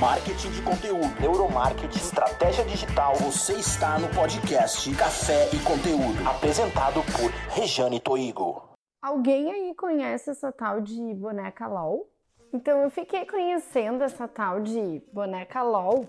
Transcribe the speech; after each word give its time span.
marketing 0.00 0.50
de 0.52 0.62
conteúdo, 0.62 1.20
neuromarketing, 1.20 1.98
estratégia 1.98 2.64
digital. 2.64 3.14
Você 3.16 3.52
está 3.52 3.98
no 3.98 4.08
podcast 4.08 4.96
Café 4.96 5.50
e 5.52 5.58
Conteúdo, 5.62 6.26
apresentado 6.26 7.02
por 7.12 7.30
Rejane 7.54 8.00
Toigo. 8.00 8.62
Alguém 9.02 9.52
aí 9.52 9.74
conhece 9.74 10.30
essa 10.30 10.50
tal 10.50 10.80
de 10.80 11.14
boneca 11.14 11.68
LOL? 11.68 12.10
Então 12.50 12.80
eu 12.80 12.88
fiquei 12.88 13.26
conhecendo 13.26 14.02
essa 14.02 14.26
tal 14.26 14.62
de 14.62 15.02
boneca 15.12 15.62
LOL 15.62 16.08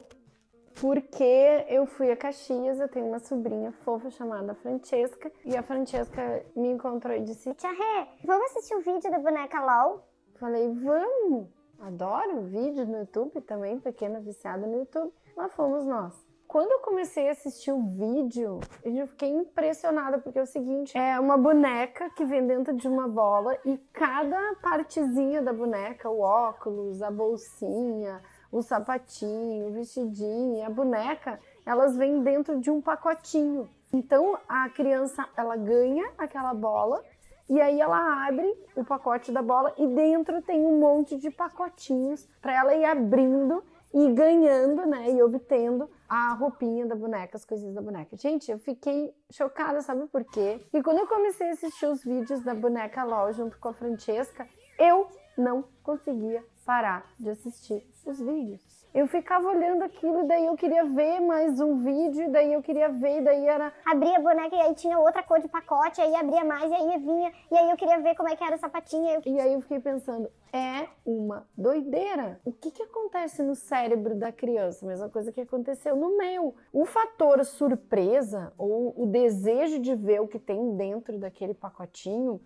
porque 0.80 1.66
eu 1.68 1.86
fui 1.86 2.10
a 2.12 2.16
Caxias, 2.16 2.80
eu 2.80 2.88
tenho 2.88 3.08
uma 3.08 3.20
sobrinha 3.20 3.74
fofa 3.84 4.10
chamada 4.10 4.56
Francesca, 4.56 5.30
e 5.44 5.58
a 5.58 5.62
Francesca 5.62 6.46
me 6.56 6.70
encontrou 6.70 7.14
e 7.14 7.20
disse: 7.20 7.54
Tia 7.56 7.72
Rê, 7.72 8.08
vamos 8.24 8.52
assistir 8.52 8.74
o 8.74 8.78
um 8.78 8.82
vídeo 8.82 9.12
da 9.12 9.20
boneca 9.20 9.60
LOL? 9.60 10.08
Falei, 10.40 10.74
vamos! 10.82 11.61
Adoro 11.82 12.44
vídeo 12.44 12.86
no 12.86 13.00
YouTube 13.00 13.42
também, 13.42 13.80
pequena 13.80 14.20
viciada 14.20 14.68
no 14.68 14.82
YouTube. 14.82 15.12
Lá 15.36 15.50
fomos 15.50 15.84
nós. 15.84 16.14
Quando 16.48 16.70
eu 16.70 16.80
comecei 16.82 17.28
a 17.28 17.32
assistir 17.32 17.72
o 17.72 17.82
vídeo, 17.82 18.60
eu 18.84 19.08
fiquei 19.08 19.30
impressionada, 19.30 20.20
porque 20.20 20.38
é 20.38 20.44
o 20.44 20.46
seguinte: 20.46 20.96
é 20.96 21.20
uma 21.20 21.38
boneca 21.38 22.08
que 22.12 22.24
vem 22.24 22.46
dentro 22.46 22.76
de 22.76 22.88
uma 22.88 23.08
bola 23.08 23.58
e 23.66 23.80
cada 23.92 24.56
partezinha 24.62 25.42
da 25.42 25.52
boneca, 25.52 26.08
o 26.08 26.20
óculos, 26.20 27.02
a 27.02 27.10
bolsinha, 27.10 28.22
o 28.52 28.62
sapatinho, 28.62 29.70
o 29.70 29.72
vestidinho, 29.72 30.64
a 30.64 30.70
boneca, 30.70 31.40
elas 31.66 31.98
vêm 31.98 32.22
dentro 32.22 32.60
de 32.60 32.70
um 32.70 32.80
pacotinho. 32.80 33.68
Então 33.92 34.38
a 34.48 34.70
criança 34.70 35.28
ela 35.36 35.56
ganha 35.58 36.12
aquela 36.16 36.54
bola 36.54 37.04
e 37.52 37.60
aí 37.60 37.82
ela 37.82 38.26
abre 38.26 38.50
o 38.78 38.86
pacote 38.86 39.30
da 39.30 39.42
bola 39.42 39.74
e 39.78 39.86
dentro 39.86 40.42
tem 40.42 40.66
um 40.66 40.80
monte 40.80 41.18
de 41.18 41.30
pacotinhos 41.30 42.26
para 42.42 42.56
ela 42.56 42.74
ir 42.74 42.86
abrindo 42.86 43.62
e 43.94 44.10
ganhando, 44.14 44.86
né, 44.86 45.12
e 45.12 45.22
obtendo 45.22 45.90
a 46.08 46.34
roupinha 46.34 46.86
da 46.86 46.96
boneca, 46.96 47.36
as 47.36 47.44
coisinhas 47.44 47.76
da 47.76 47.82
boneca. 47.82 48.16
Gente, 48.16 48.50
eu 48.50 48.58
fiquei 48.58 49.14
chocada, 49.30 49.82
sabe 49.82 50.08
por 50.08 50.24
quê? 50.24 50.66
E 50.72 50.82
quando 50.82 51.00
eu 51.00 51.08
comecei 51.08 51.50
a 51.50 51.52
assistir 51.52 51.88
os 51.88 52.02
vídeos 52.02 52.40
da 52.40 52.56
boneca 52.56 53.04
LOL 53.04 53.34
junto 53.34 53.60
com 53.60 53.68
a 53.68 53.74
Francesca, 53.74 54.48
eu 54.80 55.10
não 55.38 55.66
conseguia 55.84 56.42
parar 56.66 57.06
de 57.20 57.32
assistir 57.32 57.86
os 58.06 58.18
vídeos. 58.18 58.81
Eu 58.94 59.08
ficava 59.08 59.48
olhando 59.48 59.84
aquilo 59.84 60.26
e 60.26 60.28
daí 60.28 60.46
eu 60.46 60.58
queria 60.58 60.84
ver 60.84 61.22
mais 61.22 61.62
um 61.62 61.78
vídeo, 61.78 62.30
daí 62.30 62.52
eu 62.52 62.62
queria 62.62 62.90
ver, 62.90 63.20
e 63.20 63.22
daí 63.22 63.48
era. 63.48 63.72
Abria 63.86 64.18
a 64.18 64.20
boneca 64.20 64.54
e 64.54 64.60
aí 64.60 64.76
tinha 64.76 65.00
outra 65.00 65.24
cor 65.24 65.40
de 65.40 65.48
pacote, 65.48 66.02
aí 66.02 66.14
abria 66.14 66.44
mais, 66.44 66.70
e 66.70 66.76
aí 66.76 66.98
vinha, 67.00 67.32
e 67.50 67.56
aí 67.56 67.70
eu 67.70 67.78
queria 67.78 68.02
ver 68.02 68.16
como 68.16 68.28
é 68.28 68.36
que 68.36 68.44
era 68.44 68.56
a 68.56 68.58
sapatinha. 68.58 69.22
E 69.26 69.40
aí 69.40 69.54
eu 69.54 69.62
fiquei 69.62 69.80
pensando, 69.80 70.30
é 70.52 70.90
uma 71.06 71.48
doideira. 71.58 72.42
O 72.44 72.52
que, 72.52 72.70
que 72.70 72.84
acontece 72.84 73.42
no 73.42 73.56
cérebro 73.56 74.14
da 74.14 74.30
criança? 74.30 74.86
Mesma 74.86 75.08
coisa 75.08 75.32
que 75.32 75.40
aconteceu 75.40 75.96
no 75.96 76.18
meu. 76.18 76.54
O 76.74 76.84
fator 76.84 77.46
surpresa, 77.46 78.52
ou 78.58 78.94
o 78.98 79.06
desejo 79.06 79.80
de 79.80 79.96
ver 79.96 80.20
o 80.20 80.28
que 80.28 80.38
tem 80.38 80.76
dentro 80.76 81.18
daquele 81.18 81.54
pacotinho, 81.54 82.42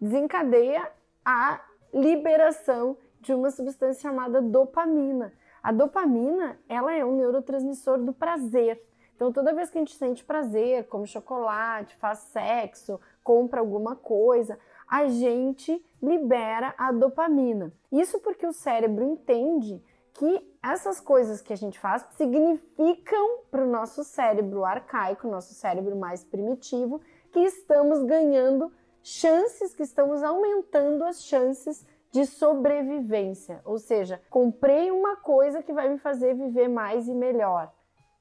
desencadeia 0.00 0.92
a 1.24 1.60
liberação 1.92 2.96
de 3.20 3.34
uma 3.34 3.50
substância 3.50 4.00
chamada 4.00 4.40
dopamina. 4.40 5.32
A 5.68 5.72
dopamina, 5.72 6.58
ela 6.66 6.94
é 6.94 7.04
um 7.04 7.14
neurotransmissor 7.14 7.98
do 7.98 8.10
prazer. 8.10 8.82
Então, 9.14 9.30
toda 9.30 9.52
vez 9.52 9.68
que 9.68 9.76
a 9.76 9.82
gente 9.82 9.94
sente 9.94 10.24
prazer, 10.24 10.88
come 10.88 11.06
chocolate, 11.06 11.94
faz 11.96 12.20
sexo, 12.20 12.98
compra 13.22 13.60
alguma 13.60 13.94
coisa, 13.94 14.58
a 14.88 15.08
gente 15.08 15.84
libera 16.02 16.74
a 16.78 16.90
dopamina. 16.90 17.70
Isso 17.92 18.18
porque 18.20 18.46
o 18.46 18.52
cérebro 18.54 19.04
entende 19.04 19.84
que 20.14 20.58
essas 20.62 21.00
coisas 21.00 21.42
que 21.42 21.52
a 21.52 21.56
gente 21.56 21.78
faz 21.78 22.02
significam 22.16 23.40
para 23.50 23.62
o 23.62 23.70
nosso 23.70 24.02
cérebro 24.02 24.64
arcaico, 24.64 25.28
nosso 25.28 25.52
cérebro 25.52 25.94
mais 25.96 26.24
primitivo, 26.24 26.98
que 27.30 27.40
estamos 27.40 28.04
ganhando 28.04 28.72
chances, 29.02 29.74
que 29.74 29.82
estamos 29.82 30.22
aumentando 30.22 31.04
as 31.04 31.22
chances 31.22 31.84
de 32.10 32.24
sobrevivência, 32.26 33.60
ou 33.64 33.78
seja, 33.78 34.20
comprei 34.30 34.90
uma 34.90 35.16
coisa 35.16 35.62
que 35.62 35.72
vai 35.72 35.88
me 35.88 35.98
fazer 35.98 36.34
viver 36.34 36.68
mais 36.68 37.06
e 37.06 37.14
melhor. 37.14 37.72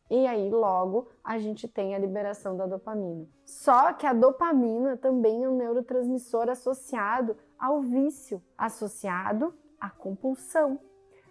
E 0.09 0.25
aí, 0.25 0.49
logo, 0.49 1.09
a 1.21 1.37
gente 1.37 1.67
tem 1.67 1.93
a 1.93 1.99
liberação 1.99 2.55
da 2.55 2.65
dopamina. 2.65 3.27
Só 3.45 3.91
que 3.91 4.05
a 4.05 4.13
dopamina 4.13 4.95
também 4.95 5.43
é 5.43 5.49
um 5.49 5.57
neurotransmissor 5.57 6.49
associado 6.49 7.35
ao 7.59 7.81
vício, 7.81 8.41
associado 8.57 9.53
à 9.79 9.89
compulsão. 9.89 10.79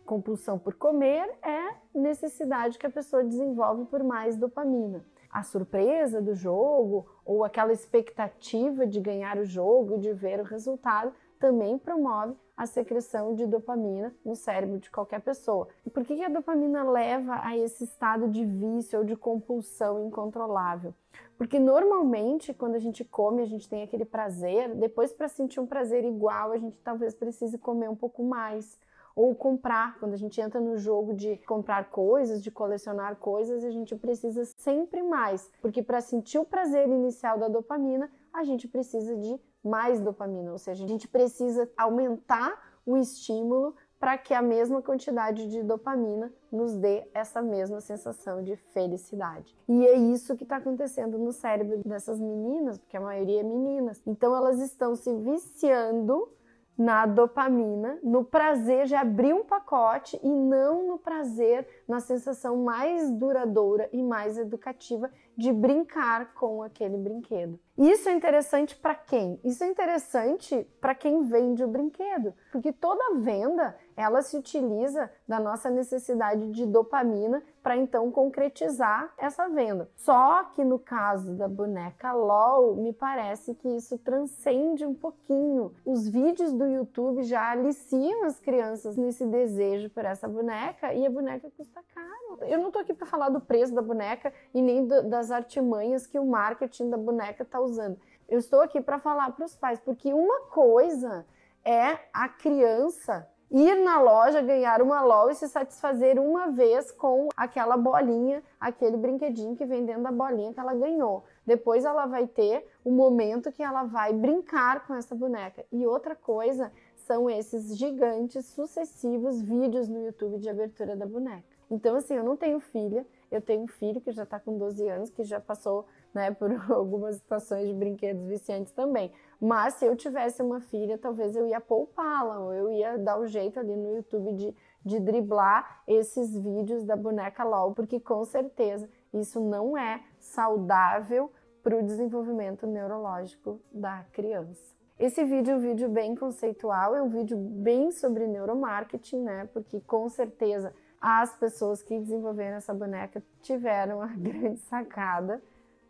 Compulsão 0.04 0.58
por 0.58 0.74
comer 0.74 1.26
é 1.42 1.74
necessidade 1.94 2.78
que 2.78 2.86
a 2.86 2.90
pessoa 2.90 3.24
desenvolve 3.24 3.86
por 3.86 4.04
mais 4.04 4.36
dopamina. 4.36 5.04
A 5.30 5.42
surpresa 5.42 6.20
do 6.20 6.34
jogo 6.34 7.06
ou 7.24 7.44
aquela 7.44 7.72
expectativa 7.72 8.86
de 8.86 9.00
ganhar 9.00 9.38
o 9.38 9.44
jogo, 9.44 9.98
de 9.98 10.12
ver 10.12 10.38
o 10.38 10.44
resultado, 10.44 11.12
também 11.38 11.78
promove 11.78 12.34
a 12.56 12.66
secreção 12.66 13.34
de 13.34 13.46
dopamina 13.46 14.14
no 14.24 14.34
cérebro 14.34 14.78
de 14.78 14.90
qualquer 14.90 15.20
pessoa. 15.20 15.68
E 15.84 15.90
por 15.90 16.04
que 16.04 16.22
a 16.22 16.28
dopamina 16.28 16.82
leva 16.90 17.40
a 17.42 17.56
esse 17.56 17.84
estado 17.84 18.28
de 18.28 18.44
vício 18.44 18.98
ou 18.98 19.04
de 19.04 19.14
compulsão 19.14 20.06
incontrolável? 20.06 20.94
Porque 21.36 21.58
normalmente, 21.58 22.54
quando 22.54 22.74
a 22.74 22.78
gente 22.78 23.04
come, 23.04 23.42
a 23.42 23.46
gente 23.46 23.68
tem 23.68 23.82
aquele 23.82 24.06
prazer, 24.06 24.74
depois 24.74 25.12
para 25.12 25.28
sentir 25.28 25.60
um 25.60 25.66
prazer 25.66 26.04
igual, 26.04 26.52
a 26.52 26.58
gente 26.58 26.78
talvez 26.82 27.14
precise 27.14 27.58
comer 27.58 27.90
um 27.90 27.96
pouco 27.96 28.22
mais 28.22 28.78
ou 29.14 29.34
comprar. 29.34 29.98
Quando 29.98 30.12
a 30.12 30.18
gente 30.18 30.40
entra 30.40 30.60
no 30.60 30.76
jogo 30.76 31.14
de 31.14 31.38
comprar 31.38 31.90
coisas, 31.90 32.42
de 32.42 32.50
colecionar 32.50 33.16
coisas, 33.16 33.64
a 33.64 33.70
gente 33.70 33.96
precisa 33.96 34.44
sempre 34.44 35.02
mais, 35.02 35.50
porque 35.60 35.82
para 35.82 36.00
sentir 36.00 36.38
o 36.38 36.44
prazer 36.44 36.88
inicial 36.88 37.38
da 37.38 37.48
dopamina, 37.48 38.10
a 38.36 38.44
gente 38.44 38.68
precisa 38.68 39.16
de 39.16 39.40
mais 39.64 40.00
dopamina, 40.00 40.52
ou 40.52 40.58
seja, 40.58 40.84
a 40.84 40.88
gente 40.88 41.08
precisa 41.08 41.68
aumentar 41.76 42.76
o 42.84 42.96
estímulo 42.96 43.74
para 43.98 44.18
que 44.18 44.34
a 44.34 44.42
mesma 44.42 44.82
quantidade 44.82 45.48
de 45.48 45.62
dopamina 45.62 46.32
nos 46.52 46.76
dê 46.76 47.08
essa 47.14 47.40
mesma 47.40 47.80
sensação 47.80 48.42
de 48.42 48.54
felicidade. 48.56 49.56
E 49.66 49.86
é 49.86 49.94
isso 49.96 50.36
que 50.36 50.44
está 50.44 50.56
acontecendo 50.56 51.18
no 51.18 51.32
cérebro 51.32 51.78
dessas 51.84 52.20
meninas, 52.20 52.78
porque 52.78 52.96
a 52.96 53.00
maioria 53.00 53.40
é 53.40 53.42
meninas. 53.42 54.00
Então 54.06 54.36
elas 54.36 54.60
estão 54.60 54.94
se 54.94 55.12
viciando 55.14 56.28
na 56.76 57.06
dopamina, 57.06 57.98
no 58.02 58.22
prazer 58.22 58.84
de 58.84 58.94
abrir 58.94 59.32
um 59.32 59.44
pacote 59.44 60.20
e 60.22 60.28
não 60.28 60.86
no 60.86 60.98
prazer, 60.98 61.66
na 61.88 62.00
sensação 62.00 62.58
mais 62.58 63.10
duradoura 63.10 63.88
e 63.92 64.02
mais 64.02 64.36
educativa 64.36 65.10
de 65.36 65.52
brincar 65.52 66.32
com 66.34 66.62
aquele 66.62 66.96
brinquedo. 66.96 67.58
Isso 67.76 68.08
é 68.08 68.12
interessante 68.14 68.74
para 68.74 68.94
quem? 68.94 69.38
Isso 69.44 69.62
é 69.62 69.66
interessante 69.66 70.66
para 70.80 70.94
quem 70.94 71.24
vende 71.24 71.62
o 71.62 71.68
brinquedo, 71.68 72.32
porque 72.50 72.72
toda 72.72 73.16
venda 73.16 73.76
ela 73.94 74.22
se 74.22 74.36
utiliza 74.36 75.10
da 75.28 75.38
nossa 75.38 75.68
necessidade 75.68 76.50
de 76.52 76.64
dopamina 76.64 77.42
para 77.62 77.76
então 77.76 78.10
concretizar 78.10 79.12
essa 79.18 79.46
venda. 79.48 79.90
Só 79.94 80.44
que 80.54 80.64
no 80.64 80.78
caso 80.78 81.34
da 81.34 81.46
boneca 81.46 82.14
LOL, 82.14 82.76
me 82.76 82.94
parece 82.94 83.54
que 83.54 83.68
isso 83.68 83.98
transcende 83.98 84.86
um 84.86 84.94
pouquinho. 84.94 85.74
Os 85.84 86.08
vídeos 86.08 86.52
do 86.52 86.66
YouTube 86.66 87.24
já 87.24 87.50
aliciam 87.50 88.24
as 88.24 88.40
crianças 88.40 88.96
nesse 88.96 89.26
desejo 89.26 89.90
por 89.90 90.04
essa 90.04 90.26
boneca 90.26 90.94
e 90.94 91.04
a 91.04 91.10
boneca 91.10 91.50
custa 91.54 91.82
caro. 91.94 92.25
Eu 92.42 92.58
não 92.58 92.70
tô 92.70 92.78
aqui 92.78 92.92
para 92.92 93.06
falar 93.06 93.28
do 93.28 93.40
preço 93.40 93.74
da 93.74 93.82
boneca 93.82 94.32
e 94.52 94.60
nem 94.60 94.86
do, 94.86 95.08
das 95.08 95.30
artimanhas 95.30 96.06
que 96.06 96.18
o 96.18 96.26
marketing 96.26 96.90
da 96.90 96.96
boneca 96.96 97.42
está 97.42 97.60
usando. 97.60 97.98
Eu 98.28 98.38
estou 98.38 98.60
aqui 98.60 98.80
para 98.80 98.98
falar 98.98 99.30
para 99.32 99.44
os 99.44 99.54
pais, 99.54 99.78
porque 99.80 100.12
uma 100.12 100.40
coisa 100.46 101.24
é 101.64 101.98
a 102.12 102.28
criança 102.28 103.28
ir 103.50 103.76
na 103.76 104.00
loja, 104.00 104.42
ganhar 104.42 104.82
uma 104.82 105.02
LOL 105.02 105.30
e 105.30 105.34
se 105.34 105.48
satisfazer 105.48 106.18
uma 106.18 106.50
vez 106.50 106.90
com 106.90 107.28
aquela 107.36 107.76
bolinha, 107.76 108.42
aquele 108.60 108.96
brinquedinho 108.96 109.56
que 109.56 109.64
vem 109.64 109.84
dentro 109.84 110.02
da 110.02 110.10
bolinha 110.10 110.52
que 110.52 110.60
ela 110.60 110.74
ganhou. 110.74 111.24
Depois 111.44 111.84
ela 111.84 112.06
vai 112.06 112.26
ter 112.26 112.66
o 112.84 112.90
momento 112.90 113.52
que 113.52 113.62
ela 113.62 113.84
vai 113.84 114.12
brincar 114.12 114.86
com 114.86 114.94
essa 114.94 115.14
boneca. 115.14 115.64
E 115.70 115.86
outra 115.86 116.16
coisa 116.16 116.72
são 116.96 117.30
esses 117.30 117.76
gigantes 117.76 118.46
sucessivos 118.46 119.40
vídeos 119.40 119.88
no 119.88 120.04
YouTube 120.04 120.38
de 120.38 120.48
abertura 120.48 120.96
da 120.96 121.06
boneca. 121.06 121.55
Então, 121.70 121.96
assim, 121.96 122.14
eu 122.14 122.22
não 122.22 122.36
tenho 122.36 122.60
filha, 122.60 123.04
eu 123.30 123.40
tenho 123.40 123.62
um 123.62 123.66
filho 123.66 124.00
que 124.00 124.12
já 124.12 124.22
está 124.22 124.38
com 124.38 124.56
12 124.56 124.88
anos, 124.88 125.10
que 125.10 125.24
já 125.24 125.40
passou 125.40 125.86
né, 126.14 126.30
por 126.34 126.50
algumas 126.70 127.16
situações 127.16 127.68
de 127.68 127.74
brinquedos 127.74 128.24
viciantes 128.26 128.72
também. 128.72 129.12
Mas 129.40 129.74
se 129.74 129.84
eu 129.84 129.96
tivesse 129.96 130.42
uma 130.42 130.60
filha, 130.60 130.96
talvez 130.96 131.34
eu 131.36 131.46
ia 131.46 131.60
poupá-la, 131.60 132.38
ou 132.38 132.54
eu 132.54 132.70
ia 132.70 132.96
dar 132.96 133.18
o 133.18 133.22
um 133.22 133.26
jeito 133.26 133.58
ali 133.58 133.76
no 133.76 133.96
YouTube 133.96 134.32
de, 134.32 134.54
de 134.84 135.00
driblar 135.00 135.82
esses 135.86 136.36
vídeos 136.38 136.84
da 136.84 136.96
boneca 136.96 137.44
LOL, 137.44 137.74
porque 137.74 138.00
com 138.00 138.24
certeza 138.24 138.88
isso 139.12 139.40
não 139.40 139.76
é 139.76 140.02
saudável 140.18 141.30
para 141.62 141.76
o 141.76 141.82
desenvolvimento 141.82 142.66
neurológico 142.66 143.60
da 143.72 144.04
criança. 144.12 144.76
Esse 144.98 145.24
vídeo 145.24 145.52
é 145.52 145.56
um 145.56 145.60
vídeo 145.60 145.88
bem 145.90 146.14
conceitual, 146.14 146.94
é 146.94 147.02
um 147.02 147.08
vídeo 147.08 147.36
bem 147.36 147.90
sobre 147.90 148.26
neuromarketing, 148.26 149.20
né? 149.20 149.48
Porque 149.52 149.78
com 149.80 150.08
certeza 150.08 150.72
as 151.00 151.34
pessoas 151.36 151.82
que 151.82 151.98
desenvolveram 151.98 152.56
essa 152.56 152.74
boneca 152.74 153.22
tiveram 153.42 154.02
a 154.02 154.08
grande 154.16 154.60
sacada, 154.60 155.42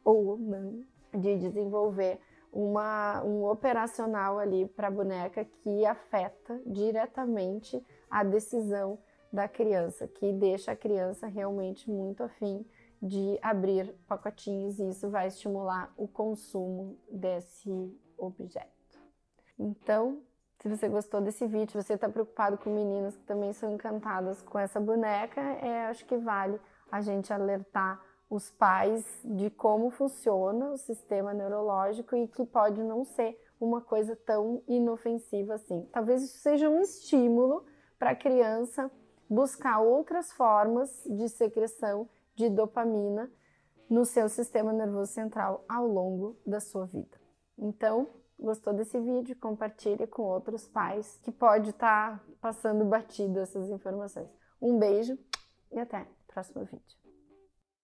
ou 0.05 0.37
não, 0.37 0.85
de 1.13 1.37
desenvolver 1.37 2.21
uma, 2.53 3.23
um 3.25 3.45
operacional 3.45 4.39
ali 4.39 4.67
para 4.67 4.89
a 4.89 4.91
boneca 4.91 5.45
que 5.45 5.85
afeta 5.85 6.61
diretamente 6.65 7.85
a 8.11 8.25
decisão 8.25 8.99
da 9.33 9.49
criança, 9.49 10.07
que 10.09 10.33
deixa 10.33 10.73
a 10.73 10.77
criança 10.77 11.27
realmente 11.27 11.91
muito 11.91 12.23
afim 12.23 12.65
de 13.03 13.39
abrir 13.43 13.95
pacotinhos 14.09 14.79
e 14.79 14.89
isso 14.89 15.11
vai 15.11 15.29
estimular 15.29 15.93
o 15.97 16.09
consumo 16.09 16.99
desse 17.11 17.71
objeto. 18.17 18.71
Então, 19.59 20.23
se 20.59 20.69
você 20.69 20.89
gostou 20.89 21.21
desse 21.21 21.47
vídeo, 21.47 21.71
se 21.71 21.83
você 21.83 21.95
está 21.95 22.09
preocupado 22.09 22.59
com 22.59 22.71
meninas 22.71 23.17
que 23.17 23.25
também 23.25 23.53
são 23.53 23.73
encantadas 23.73 24.43
com 24.43 24.59
essa 24.59 24.81
boneca, 24.81 25.41
é, 25.41 25.87
acho 25.87 26.05
que 26.07 26.17
vale 26.17 26.59
a 26.91 27.01
gente 27.01 27.33
alertar 27.33 28.01
os 28.29 28.51
pais 28.51 29.05
de 29.25 29.51
como 29.51 29.91
funciona 29.91 30.73
o 30.73 30.79
sistema 30.79 31.33
neurológico 31.33 32.17
e 32.17 32.27
que 32.27 32.45
pode 32.45 32.83
não 32.83 33.05
ser 33.05 33.39
uma 33.61 33.81
coisa 33.81 34.17
tão 34.17 34.63
inofensiva 34.67 35.55
assim. 35.55 35.89
Talvez 35.93 36.23
isso 36.23 36.39
seja 36.39 36.69
um 36.69 36.81
estímulo 36.81 37.65
para 37.99 38.11
a 38.11 38.17
criança 38.17 38.91
buscar 39.29 39.81
outras 39.81 40.33
formas 40.33 41.05
de 41.05 41.29
secreção 41.29 42.09
de 42.35 42.49
dopamina 42.49 43.31
no 43.89 44.05
seu 44.05 44.29
sistema 44.29 44.73
nervoso 44.73 45.13
central 45.13 45.65
ao 45.69 45.87
longo 45.87 46.37
da 46.45 46.61
sua 46.61 46.87
vida. 46.87 47.21
Então, 47.57 48.09
gostou 48.39 48.73
desse 48.73 48.99
vídeo? 49.01 49.37
Compartilhe 49.37 50.07
com 50.07 50.23
outros 50.23 50.67
pais 50.67 51.19
que 51.23 51.33
pode 51.33 51.71
estar 51.71 52.19
tá 52.19 52.25
passando 52.41 52.85
batido 52.85 53.41
essas 53.41 53.71
informações. 53.71 54.29
Um 54.61 54.79
beijo 54.79 55.19
e 55.73 55.79
até 55.79 56.03
o 56.03 56.33
próximo 56.33 56.65
vídeo. 56.65 57.06